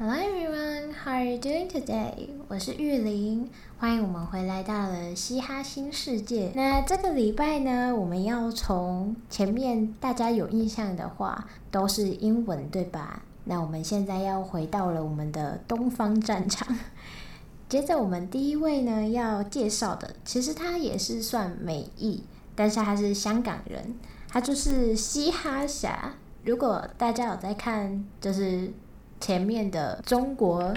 [0.00, 2.28] Hello everyone, how are you doing today?
[2.46, 3.50] 我是玉玲，
[3.80, 6.52] 欢迎我们回来到了嘻哈新世界。
[6.54, 13.24] 那这个礼拜呢，我们要从前面大家有印象的话都是英文，对吧？
[13.42, 16.78] 那我们现在要回到了我们的东方战场。
[17.68, 22.22] 接着我们第一位呢要介绍的，其实他也是算美裔，
[22.54, 23.96] 但是他是香港人，
[24.28, 26.14] 他就是嘻哈侠。
[26.44, 28.72] 如果大家有在看，就是。
[29.20, 30.74] 前面的中国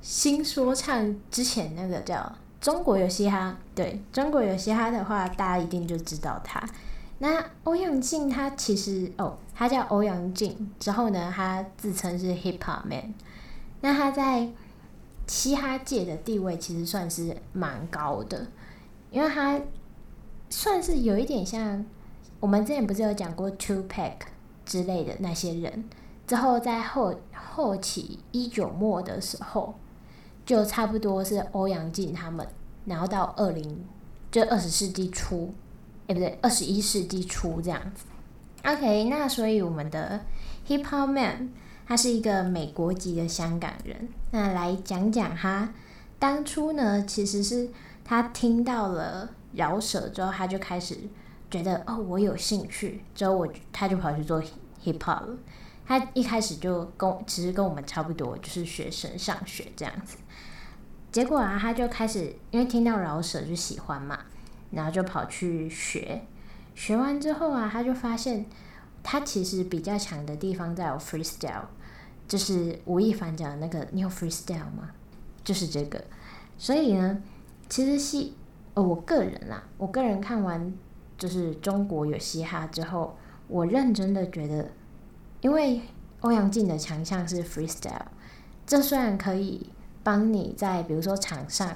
[0.00, 6.62] 新说唱之前那个叫中国有嘻哈，对，中国有嘻哈的话，大家一定就知道他。
[7.18, 13.14] 那欧阳靖他其实哦，他叫欧阳靖，之后呢，他自称是 Hip Hop Man。
[13.80, 14.48] 那他在
[15.26, 18.46] 嘻哈界的地位其实算是蛮高的，
[19.10, 19.60] 因为他
[20.50, 21.84] 算是有一点像
[22.40, 24.16] 我们之前不是有讲过 Two Pack
[24.64, 25.84] 之类的那些人。
[26.26, 29.74] 之后在后后期一九末的时候，
[30.44, 32.46] 就差不多是欧阳靖他们，
[32.84, 33.84] 然后到二零
[34.30, 35.54] 就二十世纪初，
[36.08, 38.04] 哎不对，二十一世纪初这样子。
[38.64, 40.20] OK，那所以我们的
[40.66, 41.52] Hip Hop Man
[41.86, 44.08] 他是一个美国籍的香港人。
[44.32, 45.72] 那来讲讲他
[46.18, 47.70] 当初呢，其实是
[48.04, 50.98] 他听到了饶舌之后，他就开始
[51.48, 54.42] 觉得哦，我有兴趣，之后我他就跑去做
[54.84, 55.38] Hip Hop 了。
[55.86, 60.16] 他一开始就跟其实跟我们差不多，就是学生上学这样子。
[61.12, 64.18] 结果啊，他就开始因为听到饶舌就喜欢嘛，
[64.72, 66.22] 然后就跑去学。
[66.74, 68.46] 学完之后啊，他就发现
[69.04, 71.66] 他其实比较强的地方在有 freestyle，
[72.26, 74.90] 就是吴亦凡讲的那个，你有 freestyle 吗？
[75.44, 76.04] 就是这个。
[76.58, 77.22] 所以呢，
[77.68, 78.28] 其实是
[78.74, 80.74] 呃，我个人啦，我个人看完
[81.16, 84.68] 就是中国有嘻哈之后，我认真的觉得。
[85.46, 85.80] 因为
[86.22, 88.06] 欧阳靖的强项是 freestyle，
[88.66, 89.70] 这虽然可以
[90.02, 91.72] 帮你在比如说场上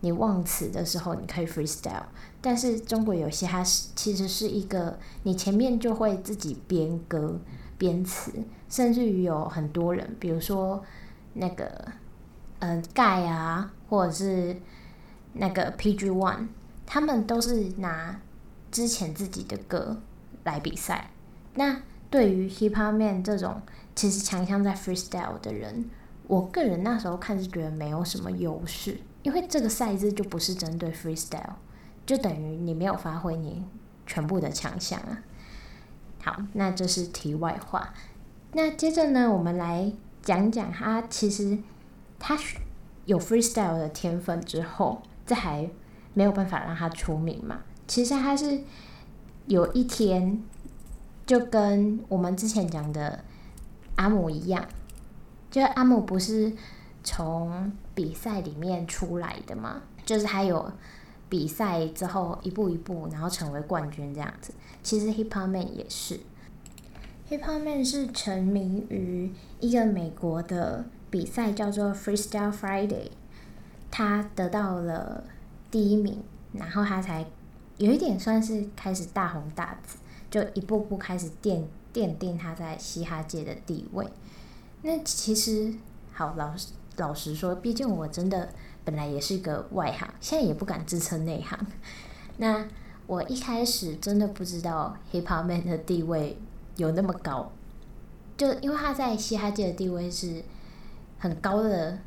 [0.00, 2.02] 你忘词的时候你可以 freestyle，
[2.40, 7.38] 但是中国有些它是其实是一个你前面就会自己编歌
[7.78, 8.32] 编词，
[8.68, 10.82] 甚至于有很多人，比如说
[11.34, 11.92] 那个
[12.58, 14.56] 嗯盖啊，或者是
[15.34, 16.48] 那个 PG One，
[16.84, 18.20] 他们都是拿
[18.72, 19.98] 之前自己的歌
[20.42, 21.12] 来比赛，
[21.54, 21.82] 那。
[22.12, 23.62] 对于 Hip Hop Man 这种
[23.94, 25.88] 其实强项在 freestyle 的人，
[26.26, 31.54] 我个人那时候看是觉得没有什么优势，因为这个赛制就不是针对 freestyle，
[32.04, 33.64] 就等于你没有发挥你
[34.06, 35.22] 全部的强项啊。
[36.22, 37.94] 好，那这是题外话。
[38.52, 39.90] 那接着呢，我们来
[40.20, 41.56] 讲讲他其实
[42.18, 42.38] 他
[43.06, 45.70] 有 freestyle 的天分之后，这还
[46.12, 47.60] 没有办法让他出名嘛。
[47.88, 48.60] 其实他是
[49.46, 50.42] 有一天。
[51.26, 53.24] 就跟我们之前讲的
[53.96, 54.66] 阿姆一样，
[55.50, 56.52] 就阿姆不是
[57.04, 60.72] 从比赛里面出来的嘛，就是他有
[61.28, 64.52] 比赛之后一步一步，然后成为冠军这样子。
[64.82, 66.20] 其实 Hip Hop Man 也是
[67.30, 73.10] ，Hip Hop Man 是成名于一个美国的比赛叫做 Freestyle Friday，
[73.90, 75.24] 他得到了
[75.70, 76.22] 第一名，
[76.52, 77.24] 然后他才
[77.78, 79.98] 有一点算是开始大红大紫。
[80.32, 81.62] 就一步步开始奠
[81.92, 84.08] 奠定他在嘻哈界的地位。
[84.80, 85.74] 那其实
[86.10, 86.54] 好老
[86.96, 88.48] 老实说，毕竟我真的
[88.82, 91.66] 本来也是个外行，现在也不敢自称内行。
[92.38, 92.66] 那
[93.06, 96.38] 我一开始真的不知道 Hip Hop Man 的地位
[96.76, 97.52] 有那么高，
[98.38, 100.42] 就因为他在嘻哈界的地位是
[101.18, 101.98] 很高的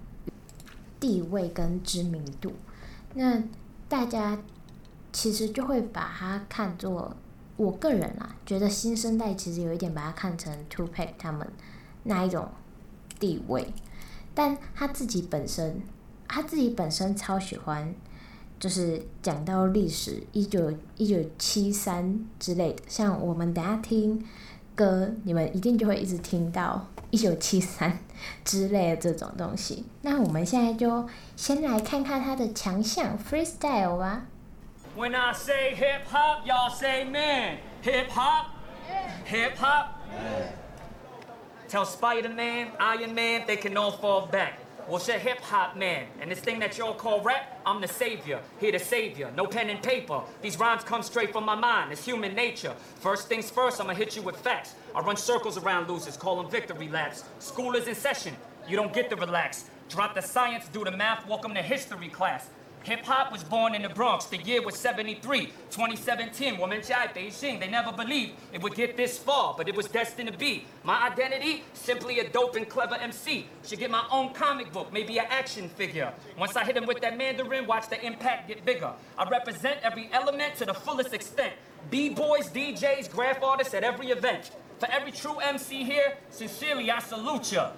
[1.00, 2.53] 地位跟知名度，
[3.13, 3.44] 那
[3.88, 4.40] 大家
[5.13, 7.16] 其实就会把他看作。
[7.58, 11.48] 我个人啊，觉得新生代其实有一点把他看成 Two Pack 他们
[12.04, 12.50] 那一种
[13.20, 13.74] 地位，
[14.34, 15.82] 但他自己本身，
[16.28, 17.96] 他自己本身超喜欢，
[18.60, 24.22] 就是讲到历史一九一九七三之类的，像我们等下听
[24.76, 28.00] 歌，你们一定就会一直听到一九七三
[28.44, 29.86] 之类的这种东西。
[30.02, 34.28] 那我们现在就先来看看他的强项 freestyle 吧。
[34.95, 37.57] When I say hip hop, y'all say man.
[37.81, 38.56] Hip hop,
[39.25, 40.01] hip hop.
[41.68, 44.57] Tell Spider Man, Iron Man, they can all fall back.
[44.88, 46.06] Well, shit, hip hop man.
[46.21, 48.39] And this thing that y'all call rap, I'm the savior.
[48.62, 49.27] Here to save you.
[49.36, 50.21] No pen and paper.
[50.42, 51.91] These rhymes come straight from my mind.
[51.91, 52.74] It's human nature.
[53.01, 54.75] First things first, I'ma hit you with facts.
[54.95, 57.25] I run circles around losers, call them victory laps.
[57.39, 58.33] School is in session.
[58.65, 59.65] You don't get to relax.
[59.89, 62.48] Drop the science, do the math, welcome to history class.
[62.86, 64.26] Hip hop was born in the Bronx.
[64.26, 65.48] The year was 73.
[65.72, 67.60] 2017, woman Jai Beijing.
[67.60, 70.66] They never believed it would get this far, but it was destined to be.
[70.84, 73.48] My identity, simply a dope and clever MC.
[73.66, 76.14] Should get my own comic book, maybe an action figure.
[76.38, 78.94] Once I hit him with that Mandarin, watch the impact get bigger.
[79.18, 81.54] I represent every element to the fullest extent.
[81.90, 84.52] B-boys, DJs, graph artists at every event.
[84.78, 87.72] For every true MC here, sincerely I salute ya.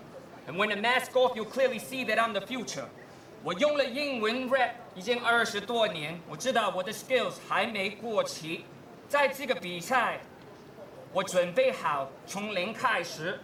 [0.47, 2.89] And when the mask off, you'll clearly see that I'm the future.
[3.47, 8.65] 我用了英文 rap 已经二十多年，我知道我的 skills 还没过期。
[9.07, 10.19] 在这个比赛，
[11.13, 13.39] 我准备好从零开始。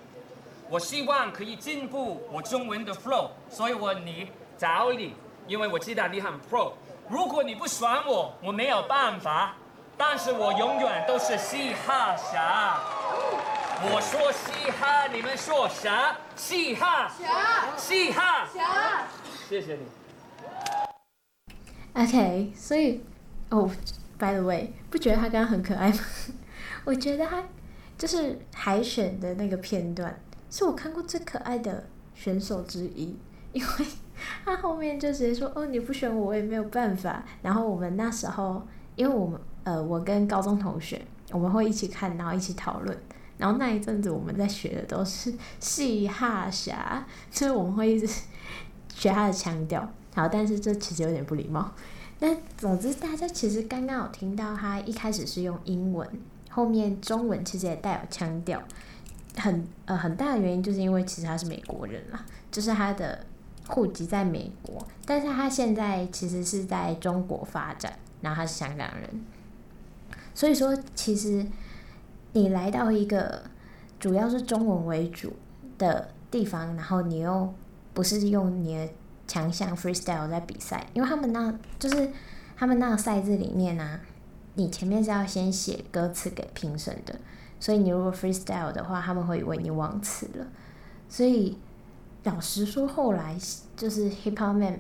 [0.70, 5.16] 我希望可以进步我中文的 flow，所以我你找你，
[5.48, 6.74] 因为我知道你很 pro。
[7.08, 9.54] 如果你不选我，我没有办法。
[9.96, 12.78] 但是我永远都是嘻哈侠。
[13.86, 16.14] 我说嘻哈，你们说啥？
[16.36, 19.08] 嘻哈侠，嘻哈侠。
[19.54, 19.82] 谢谢你。
[21.94, 23.02] OK，所以
[23.52, 23.70] 哦、
[24.18, 26.00] ，By the way，不觉得他刚刚很可爱吗？
[26.86, 27.44] 我觉得他
[27.96, 30.20] 就是海选的那个片段，
[30.50, 33.16] 是我看过最可爱的选手之一，
[33.52, 33.86] 因为
[34.44, 42.98] 他后面就直接说：“哦，你不选我，我也没有办法。”然后我们那时候，因为我们呃，我跟高中同学，我们会一起看，然后一起讨论。
[43.38, 48.08] 然后那一阵子我们在学的都是嘻哈侠，所以我们会一直。
[48.96, 51.72] 学他的腔调，好，但是这其实有点不礼貌。
[52.20, 56.08] 那总之，大家其实刚刚有听到他一开始是用英文，
[56.50, 58.62] 后面中文其实也带有腔调。
[59.36, 63.26] 很呃很大的原因就是因为其实他是美国人啦，就是他的
[63.68, 69.22] 户籍在美国，但是他现在其实是在中国发展，然后他是香港人。
[70.34, 71.46] 所以说，其实
[72.32, 73.44] 你来到一个
[74.00, 75.34] 主要是中文为主
[75.78, 77.54] 的地方，然后你又。
[77.94, 78.90] 不是用你的
[79.28, 82.10] 强项 freestyle 在比赛，因为他们那就是
[82.56, 84.00] 他们那个赛制里面呢、啊，
[84.56, 87.16] 你前面是要先写歌词给评审的，
[87.60, 90.48] 所以你如果 freestyle 的话，他们会以为你忘词了。
[91.08, 91.58] 所以
[92.24, 93.38] 老实说，后来
[93.76, 94.80] 就是 Hip Hop Man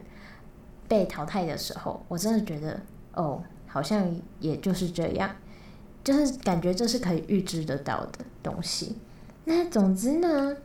[0.88, 2.80] 被淘汰的时候，我真的觉得
[3.14, 5.36] 哦，好像也就是这样，
[6.04, 8.98] 就是感觉这是可以预知得到的东西。
[9.46, 10.56] 那总之呢，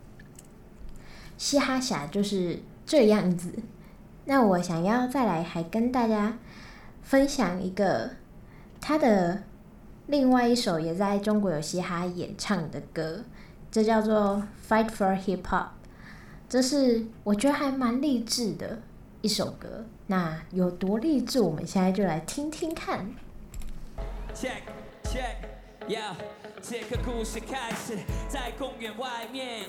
[1.38, 3.50] 嘻哈侠就是这样子。
[4.26, 6.37] 那我想要再来还跟大家
[7.00, 8.11] 分享一个
[8.79, 9.44] 他的
[10.08, 13.25] 另外一首也在中国有嘻哈演唱的歌，
[13.70, 15.64] 这叫做《Fight for Hip Hop》。
[16.49, 18.81] 这是我觉得还蛮励志的
[19.23, 19.87] 一首歌。
[20.06, 23.06] 那有多励志，我们现在就来听听看。
[24.34, 24.62] Check,
[25.05, 25.47] check.
[25.88, 26.12] Yeah,
[26.61, 27.96] 这个故事开始
[28.29, 29.61] 在公园外面。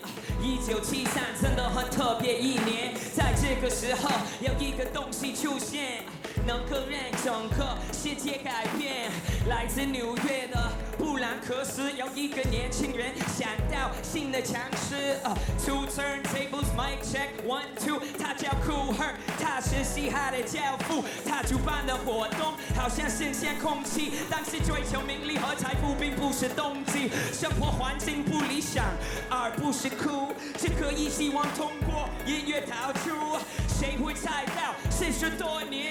[0.44, 4.10] 一九七三真的很特别一年，在这个时候
[4.42, 6.04] 有一个东西出现，
[6.46, 9.12] 能够让整个世界改变。
[9.48, 15.18] 来自纽约的布兰克斯有一个年轻人想到新的尝试。
[15.66, 21.04] Two turntables, mic check, one two，他叫 cool her 他是嘻哈的教父。
[21.28, 27.10] 他主办的活动好像新鲜空气，但是追求名利和财富并不是动机。
[27.34, 28.86] 生活环境不理想，
[29.30, 33.40] 而不是酷，只可以希望通过音乐逃出。
[33.68, 35.89] 谁会猜到四十多年，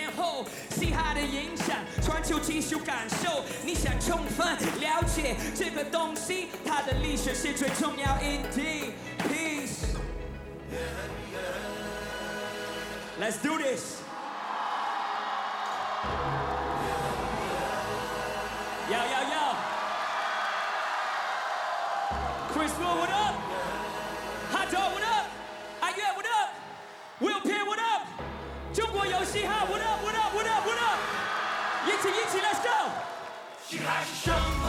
[1.18, 3.42] 的影响传球技术感受？
[3.64, 4.46] 你想充分
[4.80, 8.16] 了解这个东西，它的历史是最重要。
[8.18, 8.92] Indeed,
[9.28, 9.84] peace.
[13.20, 13.98] Let's do this.
[18.88, 19.56] Yo, yo, yo.
[22.52, 23.27] Chris Will, what up?
[33.70, 34.67] 嘻哈是什么？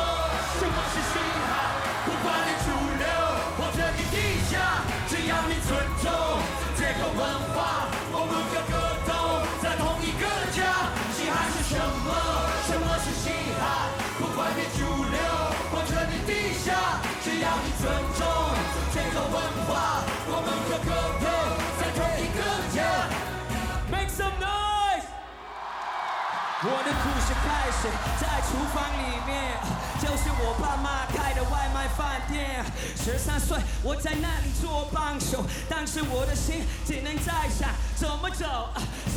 [26.61, 27.87] 我的故事开始
[28.19, 29.55] 在厨房里面，
[30.01, 32.65] 就是我爸妈开的外卖饭店。
[32.97, 38.67] 十三岁，我在那里做帮手，但是我的心只能在想怎么走，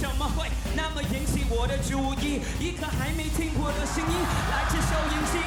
[0.00, 2.42] 怎么会那么引起我的注意？
[2.60, 4.14] 一个还没听过的声音，
[4.48, 5.38] 来自收音机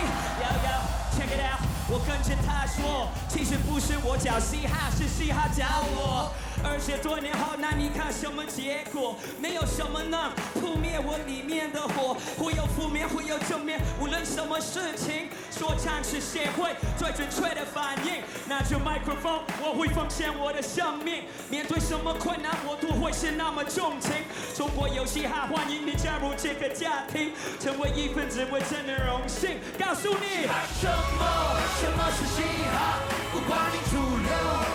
[0.44, 1.75] ，Yo yo，check it out。
[1.88, 5.66] 我跟着他说，其实不是我教嘻哈，是嘻哈教
[5.96, 6.32] 我。
[6.64, 9.16] 而且多年后，那你看什么结果？
[9.40, 18.24] 没有什么能扑灭我里面的火，会有负面，会有正面，无论什么事情，说唱是协会最准确的反应。
[18.50, 21.26] 拿着麦克风，我会奉献我的生命。
[21.52, 24.12] 面对什么困难，我都会是那么重情。
[24.56, 29.60] 中国有嘻哈，欢迎你加入这个家庭，成为一份子，我真的荣幸。
[29.78, 30.50] 告诉你，
[30.82, 32.42] 什么什么是嘻
[32.72, 33.04] 哈？
[33.32, 34.32] 不管你主流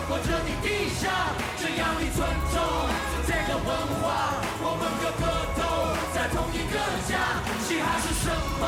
[0.09, 2.61] 或者你地下，只要你尊重
[3.27, 3.69] 这个文
[4.01, 5.25] 化，我们个个
[5.57, 5.61] 都
[6.13, 6.77] 在同一个
[7.09, 7.41] 家。
[7.65, 8.29] 嘻哈是什
[8.61, 8.63] 么？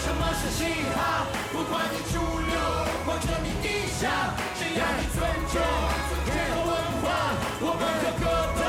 [0.00, 0.64] 什么是嘻
[0.96, 1.26] 哈？
[1.52, 2.52] 不管你主流
[3.04, 5.20] 或者你地下，只要你尊
[5.52, 5.60] 重
[6.24, 6.72] 这个文
[7.02, 7.04] 化，
[7.60, 8.24] 我们个个
[8.56, 8.62] 都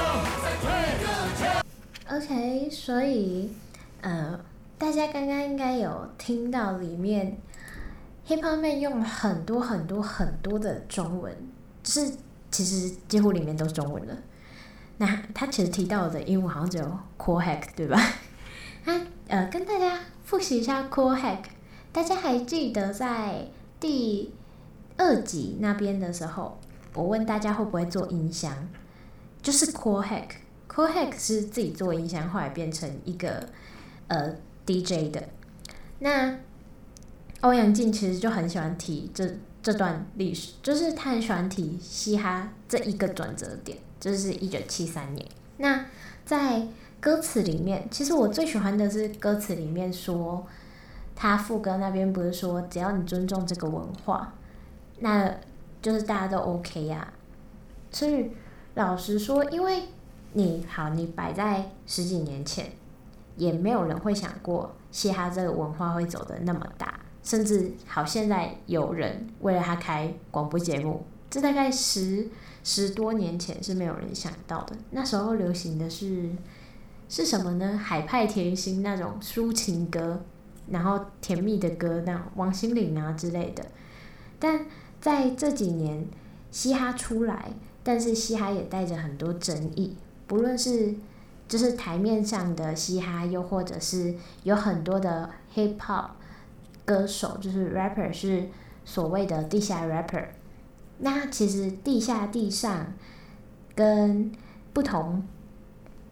[0.43, 1.07] 在同一个
[1.39, 1.43] 家。
[2.17, 3.49] OK，所以
[4.01, 4.37] 呃，
[4.77, 7.37] 大家刚刚应该有听到里面。
[8.27, 11.35] Hip Hop 妹用了很多很多很多的中文，
[11.83, 12.11] 就是
[12.49, 14.17] 其实几乎里面都是中文了。
[14.97, 16.85] 那他其实提到的英文好像只有
[17.17, 18.01] Cool Hack 对吧？
[18.85, 21.43] 他呃跟大家复习一下 Cool Hack，
[21.91, 23.47] 大家还记得在
[23.79, 24.33] 第
[24.97, 26.57] 二集那边的时候，
[26.93, 28.67] 我问大家会不会做音箱，
[29.41, 33.49] 就是 Cool Hack，Cool Hack 是自己做音箱，后来变成一个
[34.07, 34.33] 呃
[34.65, 35.27] DJ 的。
[35.99, 36.39] 那
[37.45, 45.23] 欧阳靖其实就很喜欢提这这段历史，就是他很喜欢提嘻哈这一个转折点，就是一九七三年。
[45.57, 45.85] 那
[46.25, 46.67] 在
[46.99, 50.43] 歌词里面，其实我最喜欢的是歌词里面说，
[51.15, 54.33] 他副歌那边不是说只要你尊重这个文化，
[55.01, 55.31] 那
[55.83, 57.13] 就是大家都 OK 呀、啊。
[57.91, 58.31] 所以
[58.73, 59.83] 老实说，因为
[60.33, 62.71] 你好，你摆在十几年前，
[63.37, 67.01] 也没有人会想过嘻哈这个文化会走得那么大。
[67.25, 72.27] 甚至好，现在有人为了他开广播节目，这大概十
[72.63, 74.77] 十多年前是没有人想到的。
[74.91, 76.29] 那时候流行的是
[77.09, 77.75] 是什么呢？
[77.75, 80.21] 海派甜心那种抒情歌，
[80.69, 83.65] 然后甜蜜的歌，那王心凌啊之类的。
[84.37, 84.67] 但
[85.01, 86.07] 在这几年，
[86.51, 87.53] 嘻哈出来，
[87.83, 89.95] 但是嘻哈也带着很多争议，
[90.27, 90.93] 不论是
[91.47, 94.13] 就是台面上的嘻哈，又或者是
[94.43, 96.09] 有很多的 hip hop。
[96.85, 98.47] 歌手就是 rapper，是
[98.85, 100.27] 所谓的地下 rapper。
[100.99, 102.93] 那其实地下、地上
[103.75, 104.31] 跟
[104.71, 105.27] 不同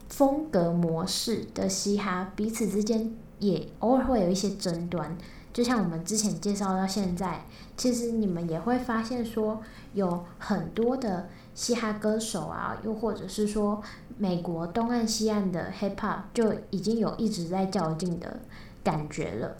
[0.08, 5.16] 风格模式的嘻哈彼此之间也偶尔会有一些争端。
[5.52, 9.62] 就像我们之前介绍到现在，其实你们也会发现说，
[9.92, 13.80] 有很多的嘻哈歌手啊，又或者是说
[14.18, 18.40] 美国东岸、西岸的 hip hop 就已经有一直在较劲的
[18.82, 19.56] 感觉了。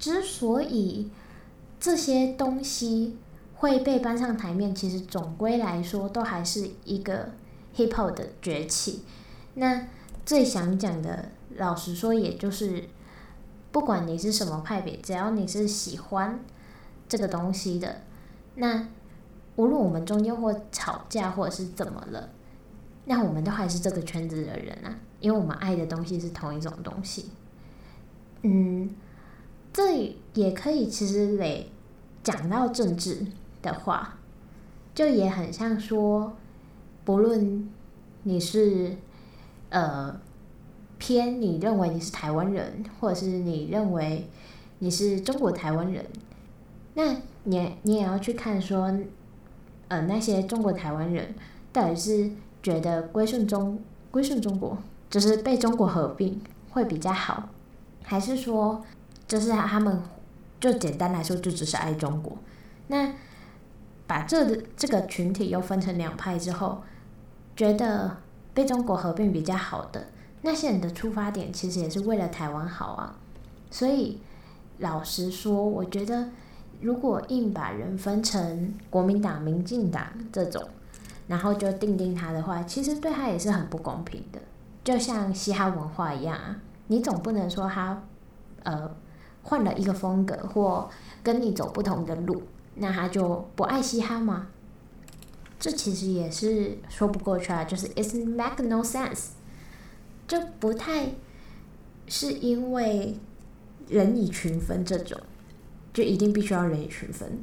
[0.00, 1.10] 之所以
[1.78, 3.16] 这些东西
[3.54, 7.30] 会被搬上台面，其实总归来说都还是一个
[7.76, 9.02] hip hop 的崛起。
[9.54, 9.86] 那
[10.24, 12.84] 最想讲的，老实说，也就是
[13.70, 16.40] 不管你是什么派别，只要你是喜欢
[17.06, 18.00] 这个东西的，
[18.54, 18.88] 那
[19.56, 22.30] 无论我们中间或吵架或者是怎么了，
[23.04, 27.26] 那我们都还是这个圈子的人啊，因为我们爱的东西是同一种东西。
[28.42, 28.88] 嗯。
[29.80, 31.72] 这也可以，其实得
[32.22, 33.26] 讲到政治
[33.62, 34.18] 的话，
[34.94, 36.36] 就也很像说，
[37.02, 37.66] 不论
[38.24, 38.94] 你是
[39.70, 40.20] 呃
[40.98, 44.28] 偏你认为你是台湾人，或者是你认为
[44.80, 46.04] 你是中国台湾人，
[46.92, 48.94] 那你你也要去看说，
[49.88, 51.34] 呃那些中国台湾人
[51.72, 52.30] 到底是
[52.62, 54.76] 觉得归顺中归顺中国，
[55.08, 57.48] 就是被中国合并会比较好，
[58.02, 58.84] 还是说？
[59.30, 60.02] 就是他们，
[60.58, 62.36] 就简单来说，就只是爱中国。
[62.88, 63.12] 那
[64.04, 66.82] 把这这个群体又分成两派之后，
[67.54, 68.16] 觉得
[68.52, 70.08] 被中国合并比较好的
[70.42, 73.14] 那些人的出发点，其实也是为了台湾好啊。
[73.70, 74.20] 所以
[74.78, 76.30] 老实说，我觉得
[76.80, 80.68] 如果硬把人分成国民党、民进党这种，
[81.28, 84.40] 然后就定定他的话，其实对他也是很不公平的。
[84.82, 86.56] 就像嘻哈文化一样啊，
[86.88, 88.02] 你总不能说他
[88.64, 88.90] 呃。
[89.42, 90.88] 换了一个风格，或
[91.22, 92.42] 跟你走不同的路，
[92.74, 94.48] 那他就不爱嘻哈吗？
[95.58, 99.28] 这其实也是说不过去啊，就是 it's make no sense，
[100.28, 101.12] 就不太
[102.06, 103.18] 是因为
[103.88, 105.20] 人以群分这种，
[105.92, 107.42] 就一定必须要人以群分。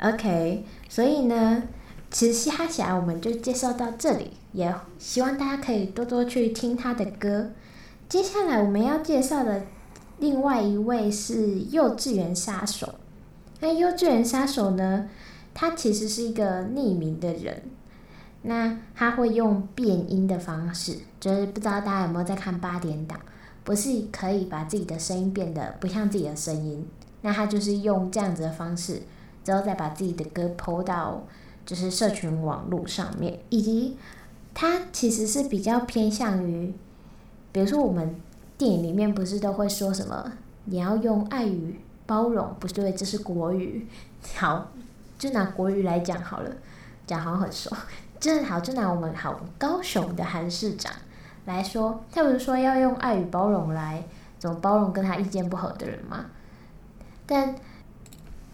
[0.00, 1.64] OK，所以呢，
[2.10, 7.50] 其实嘻哈侠我们就介绍到这里，也希望大家可以多多去听他的歌。
[8.08, 9.66] 接下来我们要介绍的。
[10.20, 12.94] 另外一位是幼稚园杀手，
[13.60, 15.08] 那幼稚园杀手呢？
[15.52, 17.62] 他其实是一个匿名的人，
[18.42, 23.18] 那他会用变音的方式，就是不知道大家有没有在看八点档，
[23.64, 26.86] 不是可以把自己的声音变得不像自己的声音，
[27.22, 29.02] 那他就是用这样子的方式，
[29.42, 31.26] 之后再把自己的歌 PO 到
[31.66, 33.96] 就是社群网络上面，以及
[34.54, 36.72] 他其实是比较偏向于，
[37.50, 38.14] 比如说我们
[38.60, 40.32] 电影里面不是都会说什么，
[40.66, 43.88] 你要用爱与包容，不对，这是国语，
[44.36, 44.70] 好。
[45.18, 46.50] 就拿国语来讲好了，
[47.06, 47.74] 讲好很熟。
[48.20, 50.92] 正好就拿我们好高雄的韩市长
[51.46, 54.04] 来说，他不是说要用爱与包容来
[54.38, 56.26] 怎么包容跟他意见不合的人吗？
[57.26, 57.54] 但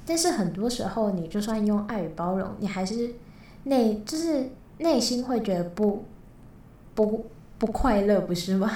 [0.07, 3.13] 但是很多时候，你就算用爱与包容，你还是
[3.65, 6.05] 内就是内心会觉得不
[6.95, 7.27] 不
[7.59, 8.71] 不快乐，不是吗？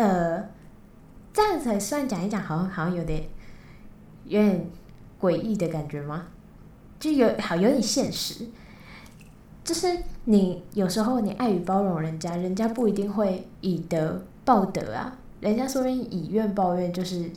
[0.00, 0.48] 呃，
[1.30, 3.24] 这样才算讲一讲，好像好像有点
[4.24, 4.70] 有点
[5.20, 6.28] 诡异的感觉吗？
[6.98, 8.46] 就有好有点现实，
[9.62, 17.30] 就是你有时候你爱与包容人家，人家不一定会以德报德啊，人家说不定以怨报怨就是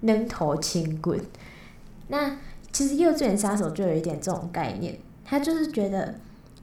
[0.00, 1.20] 扔头轻滚。
[2.06, 2.36] 那
[2.70, 6.14] 其实幼稚园杀手就有一点这种概念，他就是觉得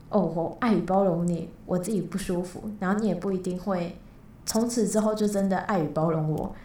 [0.08, 3.98] 哦，我爱与包容你，我自己不舒服，然后你也不一定会
[4.46, 6.56] 从此之后就真的爱与包容我，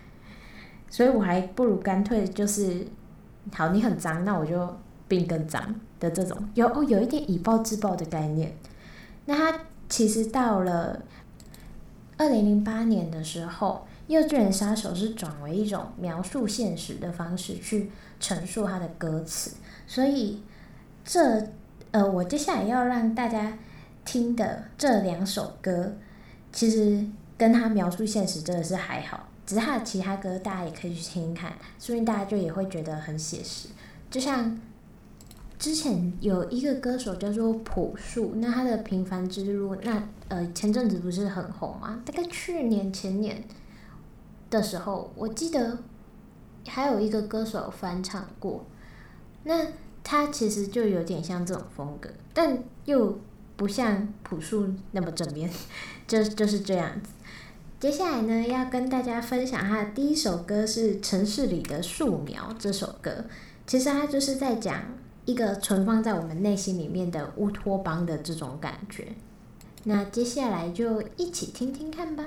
[0.88, 2.87] 所以我还不如干脆就是
[3.52, 4.76] 好，你很脏，那我就。
[5.10, 8.56] 病更脏的这种有哦，有一点以暴制暴的概念。
[9.25, 9.58] 那他
[9.88, 11.02] 其实到了
[12.16, 19.56] 二零零八年的时候，《幼稚园杀手》是转为一种描述现实的方式去陈述他的歌词。
[19.84, 20.44] 所以
[21.04, 21.44] 这
[21.90, 23.58] 呃，我接下来要让大家
[24.04, 25.96] 听的这两首歌，
[26.52, 27.04] 其实
[27.40, 33.70] 跟他描述现实真的是还好，只是他的其他歌大家也可以去听听看，说不定大家就也会觉得很写实，
[34.11, 34.61] 就像。
[35.59, 42.00] 之前有一个歌手叫做朴树，那他的《平凡之路》，那呃前阵子不是很红吗？
[42.06, 43.44] 大概去年前年
[44.49, 45.76] 的时候，我记得
[46.66, 48.64] 还有一个歌手翻唱过。
[49.44, 49.66] 那
[50.02, 53.20] 他其实就有点像这种风格，但又
[53.56, 55.50] 不像朴树那么正面，
[56.09, 57.11] 就就是这样子。
[57.80, 63.25] 接下来呢，要跟大家分享他的第一首歌是《城市里的树苗》这首歌，
[63.66, 64.82] 其实它就是在讲。
[65.26, 69.06] 一个存放在我们内心里面的乌托邦的这种感觉，
[69.84, 72.25] 那接下来就一起听听看吧。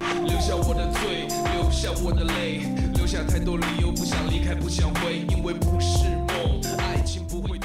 [0.00, 2.62] 留下我的罪，留下我的泪，
[2.96, 7.56] 留下太多理由不想离开，不想回，因为不是梦，爱情不会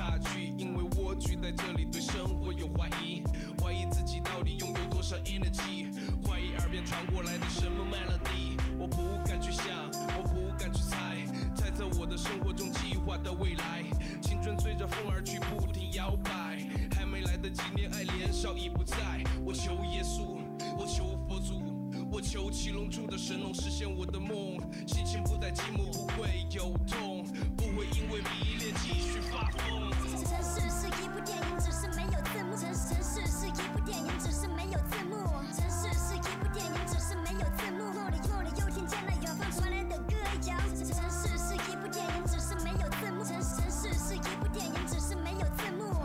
[0.00, 3.22] 差距，因为我聚在这里，对生活有怀疑，
[3.60, 5.92] 怀疑自己到底拥有多少 energy，
[6.24, 8.56] 怀疑耳边传过来的什么 melody。
[8.78, 9.66] 我不敢去想，
[10.16, 11.18] 我不敢去猜，
[11.54, 13.84] 猜测我的生活中计划的未来。
[14.22, 18.96] 青春随着风而去，不停摇摆，还没来得及恋爱，年少已不在。
[19.44, 20.38] 我求耶稣，
[20.78, 21.60] 我求佛祖，
[22.10, 24.56] 我求七龙珠的神龙实现我的梦。
[24.86, 27.19] 心情不再寂寞，不会有痛，
[27.56, 29.90] 不会因为迷恋继续发疯
[30.24, 32.56] 城市是一部电影只是没有字幕。
[32.56, 35.16] 城市是一部电影只是没有字幕
[35.54, 37.92] 城市是一部电影只是没有字幕。
[37.92, 40.14] 梦里梦里又听见了远方传来的歌
[40.46, 45.99] 谣城市是一部电影只是没有字幕城市是一部电影只是没有字幕。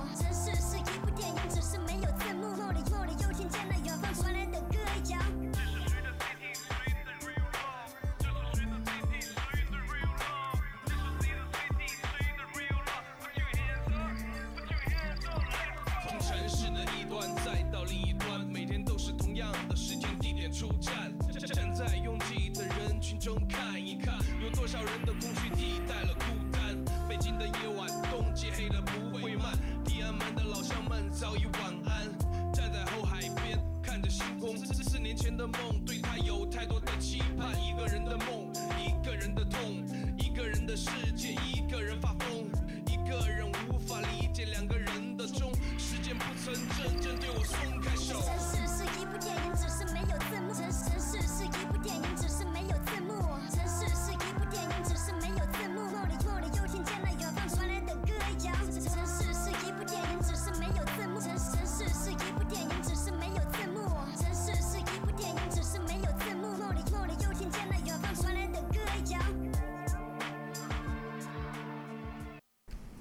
[19.76, 21.14] 时间、地点、出站，
[21.54, 26.76] 站在拥挤的人群中看一看，有多少人的空虚替代了孤单。
[27.10, 29.52] 北京的夜晚，冬季黑了不会慢。
[29.84, 34.56] 地安门的老乡们早已晚安，站在后海边看着星空。
[34.56, 35.60] 这是四年前的梦。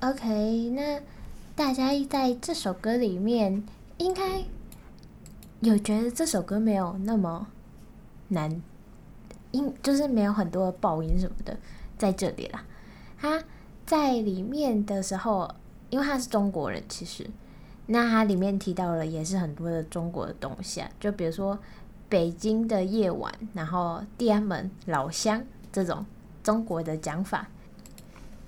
[0.04, 1.00] OK，那
[1.56, 3.64] 大家在这首歌里面
[3.96, 4.44] 应该
[5.60, 7.46] 有觉得这首歌没有那么
[8.28, 8.60] 难，
[9.52, 11.56] 音就是没有很多的爆音什么的
[11.96, 12.66] 在这里啦。
[13.18, 13.42] 他
[13.86, 15.50] 在里面的时候，
[15.88, 17.26] 因为他是中国人，其实
[17.86, 21.58] 那他里面提到了也是很多的中国的东西啊，就比如说
[22.10, 26.04] 北京的夜晚，然后天安门老乡这种
[26.42, 27.48] 中国的讲法，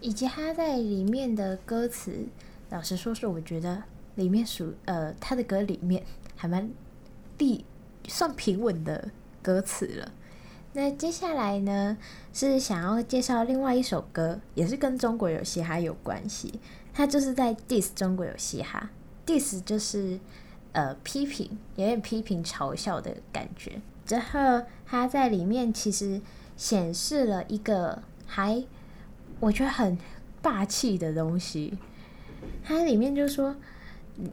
[0.01, 2.27] 以及他在里面的歌词，
[2.71, 3.83] 老实说是我觉得
[4.17, 6.03] 里面属呃他的歌里面
[6.35, 6.71] 还蛮
[7.39, 7.65] 地
[8.09, 9.11] 算平稳的
[9.43, 10.13] 歌词了。
[10.73, 11.97] 那接下来呢，
[12.35, 16.61] 是想要介绍另外一首歌，也是跟中国有嘻哈有关系。
[16.93, 18.91] 它就是在 diss 中国有嘻哈
[19.27, 20.21] ，diss 就是
[20.73, 23.81] 呃批评，有点批评嘲笑的感觉。
[24.05, 26.21] 之后他在里面其实
[26.57, 28.63] 显示了一个还
[29.41, 29.99] 我觉得很
[30.41, 31.79] 霸气的东西。
[32.65, 33.55] 它里面就说，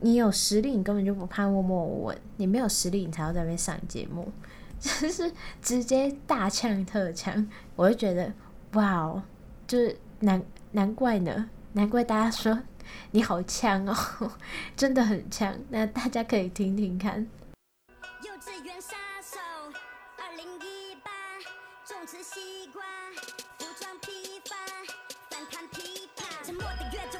[0.01, 4.31] 你有实力，你根本就不怕默默无闻；你没有实力，你才要在那边上节目。
[4.79, 8.33] 就是直接大呛特呛，我就觉得
[8.73, 9.23] 哇哦，
[9.65, 12.59] 就是难难怪呢，难怪大家说
[13.11, 13.95] 你好呛哦，
[14.75, 15.57] 真的很呛。
[15.69, 17.25] 那大家可以听听看。
[18.23, 19.39] 幼稚园杀手，
[20.17, 21.11] 二零一八，
[21.87, 22.83] 种植西瓜，
[26.59, 27.12] Lord, the glitch.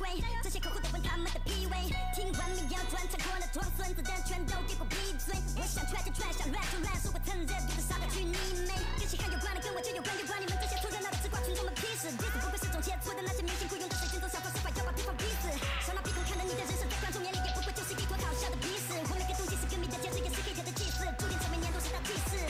[0.00, 0.16] 鬼。
[0.40, 1.92] 这些客户得问他们的脾胃。
[2.16, 5.36] 听完民谣专唱，过了装孙子，但全都给我闭嘴。
[5.60, 8.32] 我想踹就踹，想乱就乱，说我趁热度的傻他去你
[8.64, 8.72] 妹！
[8.96, 12.08] 跟稀罕有关的，跟我就有关，有关你们这些凑热闹的吃瓜群众们屁事。
[12.08, 15.52] 日子不会是种切磋的，那些明星雇佣的水军总想方设法要把对方逼死。
[15.84, 18.96] 小脑鼻孔看了你的人生，在观众眼里也不过就是一坨搞笑的鼻屎。
[19.04, 22.40] 我每个东西是歌迷的节日，也是黑铁的祭祀，注定这每年都是大祭司。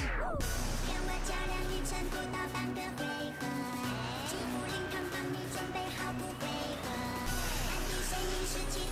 [0.86, 3.02] 跟我较量一成不到半个回
[3.36, 3.42] 合，
[4.30, 6.46] 祝福灵堂帮你准备好不回
[6.86, 6.89] 合。
[8.52, 8.58] 是。
[8.72, 8.90] 其实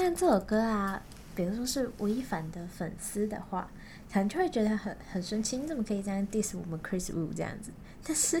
[0.00, 1.02] 像这首歌啊，
[1.34, 3.70] 比如说是吴亦凡的粉丝的话，
[4.10, 7.70] 可能就会觉得很很生气，你怎么可以这样 diss 我们 Chris Wu 这样子？
[8.02, 8.40] 但是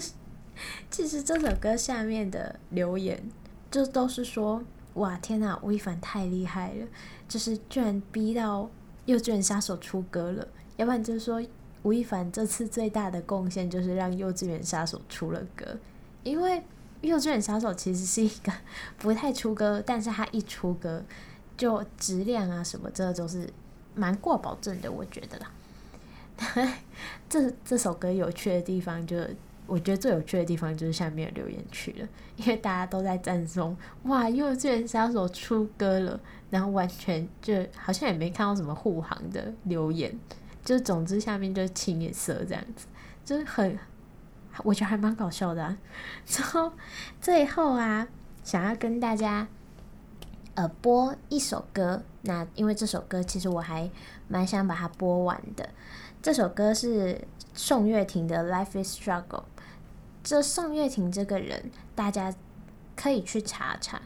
[0.90, 3.22] 其实这首歌下面的留言
[3.70, 4.62] 就都是说，
[4.94, 6.86] 哇天呐，吴亦凡太厉害了，
[7.28, 8.70] 就是居然逼到
[9.04, 11.42] 幼稚园杀手出歌了，要不然就是说
[11.82, 15.76] 吴亦凡这次最大的贡献就是让幼稚园杀手出了歌，
[16.22, 16.62] 因为。
[17.02, 18.52] 幼稚园杀手其实是一个
[18.98, 21.02] 不太出歌，但是他一出歌
[21.60, 23.46] 就质量啊什么，这都是
[23.94, 25.52] 蛮过保证的，我觉得啦。
[27.28, 29.14] 这这首歌有趣的地方就，
[29.66, 36.18] 我觉得最有趣的地方就是下面的留言区了，因为大家都在赞颂哇，幼稚园杀手出歌了，
[36.48, 40.18] 然后完全就好像也没看到什么护航的留言，
[40.64, 42.86] 就总之下面就是清一色这样子，
[43.22, 43.78] 就是很。
[44.64, 45.78] 我觉得还蛮搞笑的啊。
[46.26, 46.72] 之后
[47.20, 48.08] 最后啊，
[48.42, 49.46] 想要跟大家
[50.60, 53.90] 呃播一首歌，那因为这首歌其实我还
[54.28, 55.66] 蛮想把它播完的。
[56.20, 59.24] 这首歌是宋岳庭的《Life is Struggle》。
[60.22, 62.34] 这宋岳庭这个人，大家
[62.94, 64.02] 可以去查查，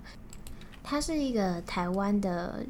[0.84, 2.64] 他是一个台湾的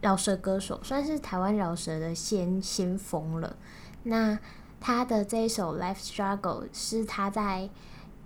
[0.00, 3.54] 饶舌歌手，算是台湾饶舌的先先锋了。
[4.02, 4.36] 那
[4.80, 7.70] 他的这一首《Life Struggle》是他在，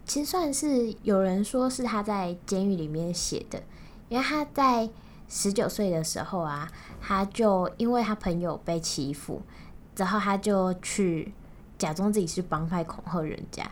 [0.07, 3.63] 其实算是有人说是他在监狱里面写的，
[4.09, 4.89] 因为他在
[5.29, 9.43] 十九岁的时候啊，他就因为他朋友被欺负，
[9.95, 11.33] 之后他就去
[11.77, 13.71] 假装自己是帮派恐吓人家。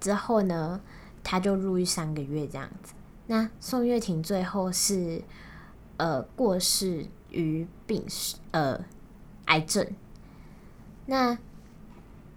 [0.00, 0.80] 之后呢，
[1.22, 2.94] 他就入狱三个月这样子。
[3.26, 5.22] 那宋岳庭最后是
[5.96, 8.84] 呃过世于病逝，呃
[9.44, 9.86] 癌症。
[11.06, 11.36] 那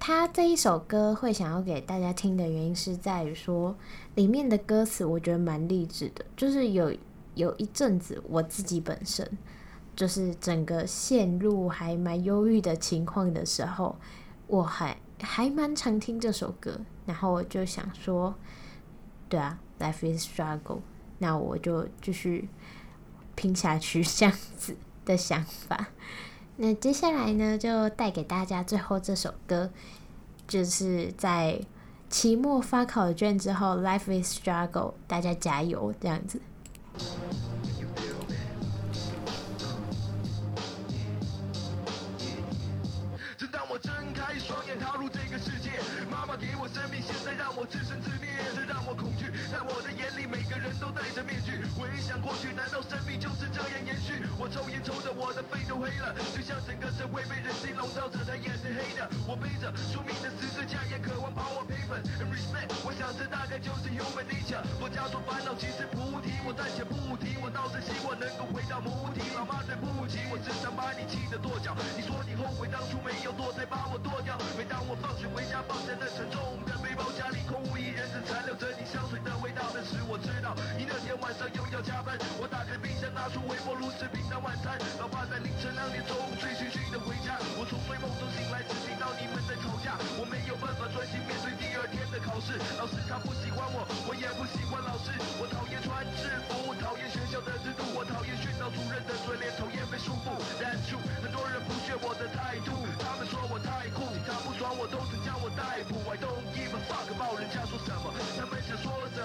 [0.08, 3.76] 他这一首歌会想要给大家听的原因是在于说，
[4.14, 6.24] 里面的歌词我觉得蛮励志的。
[6.38, 6.96] 就是有
[7.34, 9.28] 有一阵子我自己本身
[9.96, 13.96] 就是整个陷入还蛮忧郁的情况的时候，
[14.46, 16.80] 我还还蛮常听这首歌。
[17.08, 18.36] 然后我就想说，
[19.28, 20.82] 对啊，Life is struggle，
[21.18, 22.48] 那我就继续
[23.34, 25.88] 拼下去，这样子的想法。
[26.58, 29.70] 那接下来呢，就带给大家最后这首歌，
[30.48, 31.60] 就是在
[32.10, 36.40] 期末发考卷之后，Life is struggle，大家加油，这样子。
[43.52, 45.72] 当我睁开双眼，踏入这个世界，
[46.10, 47.66] 妈妈给我生命，现在让我
[48.96, 49.30] 恐惧。
[49.52, 51.62] 在我的眼里，每个人都戴着面具。
[51.76, 54.24] 回想过去，难道生命就是这样延续？
[54.40, 59.04] 我抽烟抽的，我的肺都黑了，就像整个社会被人性笼罩着，它也是黑的。
[59.28, 62.00] 我背着宿命的十字架，也渴望把我赔本。
[62.18, 64.64] And respect，我想这大概就是 human nature。
[64.80, 67.36] 佛家说烦恼其实菩提，我暂且不提。
[67.44, 69.22] 我倒是希望能够回到母体。
[69.36, 71.76] 老妈对不起，我只想把你气得跺脚。
[71.98, 74.38] 你说你后悔当初没有堕胎把我剁掉。
[74.58, 78.85] 每当我放学回家，放下那沉重的背包，家里空无一人，只残留着你。
[80.16, 82.16] 我知道，你那天晚上又要加班。
[82.40, 84.80] 我打开冰箱，拿出微波炉食品当晚餐。
[84.96, 87.36] 老爸在凌晨两点钟醉醺醺的回家。
[87.60, 90.00] 我从睡梦中醒来，只听到你们在吵架。
[90.16, 92.56] 我没有办法专心面对第二天的考试。
[92.80, 95.12] 老师他不喜欢我，我也不喜欢老师。
[95.36, 100.32] 我讨厌穿制服，讨厌学校的制度，我讨厌训导主任的嘴脸，讨厌被束缚。
[100.56, 102.72] That's true，很多人不屑我的态度，
[103.04, 106.00] 他们说我太酷，警察不爽我都曾将我逮捕。
[106.08, 107.95] I don't give a fuck about 人家说什么，他们想说什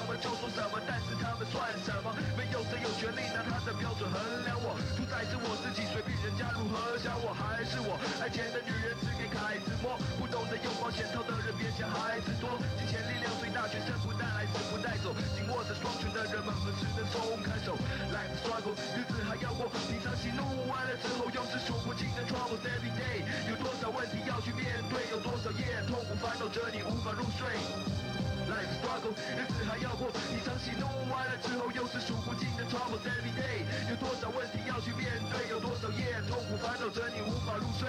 [0.07, 2.15] 么就说什么，但是他们算什么？
[2.37, 7.99] 没有谁有权利拿他的标准衡量我，主宰是我自己，随便人家如何想我还是我。
[8.21, 12.57] 爱钱的女人只给凯子摸，不懂得用保险套的人别嫌孩子多。
[12.79, 15.13] 金钱力量最大，全身不带来，死不带走。
[15.37, 17.77] 紧握着双拳的人们何时能松开手
[18.13, 23.25] ？Life struggle，日子还要过，平常喜怒完了之后又是数不尽的 troubles every day。
[23.49, 26.83] 有多少问题要去面对，有多少夜痛苦烦恼着你
[32.91, 33.63] 不尽的 troubles every day。
[33.89, 37.87] 有多少问题要去面对，有多少夜痛苦烦恼着你无法入睡。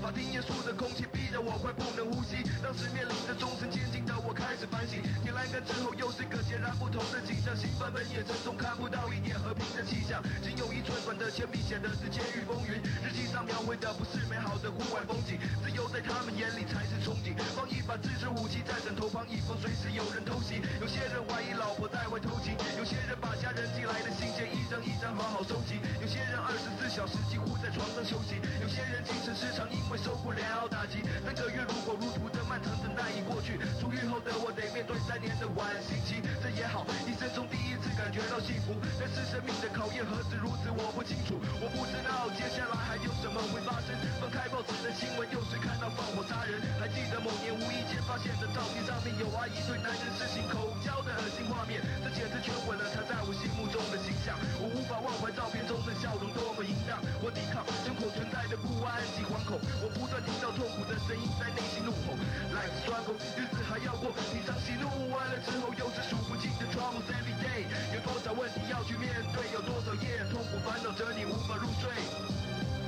[0.00, 5.02] 法庭严肃的空气逼得我快不能呼吸，当时面临着终身监禁的我开始反省。
[5.24, 10.22] 天栏杆之后又是个截然不同的景象，新版本眼神中看不到一点和平的气象。
[10.44, 17.32] 仅有一寸短的铅笔写的是监狱风云，日记上描绘的不是美好的户外风景，自由在他们眼里才是憧憬。
[17.56, 20.60] 放一把自制武器在枕头旁，以防随时有人偷袭。
[20.78, 29.98] 有些人怀疑老婆在外偷情，有些人把家人寄来的信件一张一张好好收集，有些人二十四小时几乎在床上休息，有些人精神失常因为。
[30.06, 38.76] 受不了打击，三个月如火如荼的漫长等待已过去，出狱后的我得面对三年的晚刑期，这也好，一生中第一次感觉到幸福。
[39.00, 43.96] 但是生命的考验何止如此，我不清楚，我不知道接下来还有什么会发生。
[44.20, 46.60] 翻开报纸的新闻，又是看到放火杀人。
[46.76, 54.36] 还记得某年无意间发现的照片上面有阿姨对男人施行口交的恶心画面，这简直全毁了她在在我心目中的形象。
[54.60, 62.12] 我无法忘怀照片中的笑容多么淫荡，我抵抗生活存在的不安及惶恐，我不断听到痛苦的声音在内心怒吼。
[62.52, 67.64] Life struggle，日子还要过，你常心怒完了之后又是数不尽的 troubles every day，
[67.96, 71.88] 有多少问题要去面对，有多少夜痛苦烦恼着你无法入睡。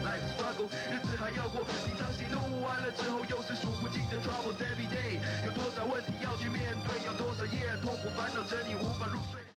[0.04, 9.37] Life struggle，日子还要过，你常心怒完了之后又是数不尽的 troubles every day，有多少问题要去面对，有多少夜痛苦烦恼着你无法入睡。